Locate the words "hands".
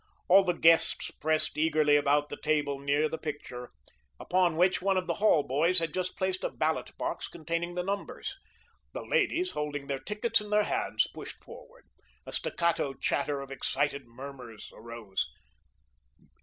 10.63-11.05